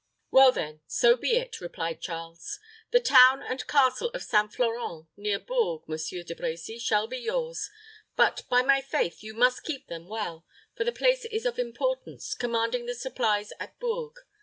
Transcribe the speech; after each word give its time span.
"Well, 0.31 0.51
then, 0.51 0.81
so 0.87 1.15
be 1.15 1.35
it," 1.37 1.61
replied 1.61 2.01
Charles. 2.01 2.57
"The 2.89 2.99
town 2.99 3.43
and 3.43 3.67
castle 3.67 4.09
of 4.15 4.23
St. 4.23 4.51
Florent, 4.51 5.05
near 5.15 5.37
Bourges, 5.37 5.87
Monsieur 5.87 6.23
De 6.23 6.33
Brecy, 6.33 6.81
shall 6.81 7.05
be 7.05 7.19
yours; 7.19 7.69
but, 8.15 8.41
by 8.49 8.63
my 8.63 8.81
faith, 8.81 9.21
you 9.21 9.35
must 9.35 9.61
keep 9.63 9.89
them 9.89 10.07
well; 10.07 10.43
for 10.75 10.85
the 10.85 10.91
place 10.91 11.25
is 11.25 11.45
of 11.45 11.59
importance, 11.59 12.33
commanding 12.33 12.87
the 12.87 12.95
supplies 12.95 13.53
at 13.59 13.77
Bourges. 13.79 14.23